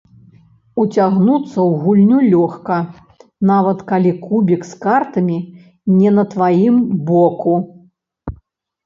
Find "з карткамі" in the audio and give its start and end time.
4.71-5.37